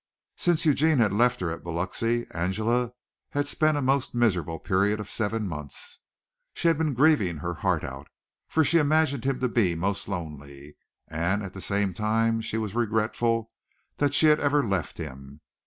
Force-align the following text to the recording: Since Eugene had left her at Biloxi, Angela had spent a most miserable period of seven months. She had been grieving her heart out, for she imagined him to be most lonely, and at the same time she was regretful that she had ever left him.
Since 0.35 0.65
Eugene 0.65 0.97
had 0.97 1.13
left 1.13 1.41
her 1.41 1.51
at 1.51 1.63
Biloxi, 1.63 2.25
Angela 2.31 2.91
had 3.33 3.45
spent 3.45 3.77
a 3.77 3.83
most 3.83 4.15
miserable 4.15 4.57
period 4.57 4.99
of 4.99 5.07
seven 5.11 5.47
months. 5.47 5.99
She 6.55 6.67
had 6.69 6.79
been 6.79 6.95
grieving 6.95 7.37
her 7.37 7.53
heart 7.53 7.83
out, 7.83 8.07
for 8.47 8.63
she 8.63 8.79
imagined 8.79 9.25
him 9.25 9.39
to 9.39 9.47
be 9.47 9.75
most 9.75 10.07
lonely, 10.07 10.75
and 11.07 11.43
at 11.43 11.53
the 11.53 11.61
same 11.61 11.93
time 11.93 12.41
she 12.41 12.57
was 12.57 12.73
regretful 12.73 13.51
that 13.97 14.15
she 14.15 14.25
had 14.25 14.39
ever 14.39 14.65
left 14.67 14.97
him. 14.97 15.41